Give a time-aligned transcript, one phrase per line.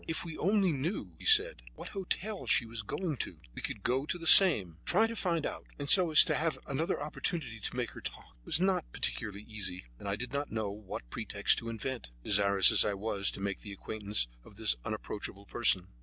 [0.07, 4.07] "If we only knew," he said, "what hotel she was going to, we would go
[4.07, 4.79] to the same.
[4.83, 8.45] Try to find out so as to have another opportunity to make her talk." It
[8.47, 12.83] was not particularly easy, and I did not know what pretext to invent, desirous as
[12.83, 15.85] I was to make the acquaintance of this unapproachable person.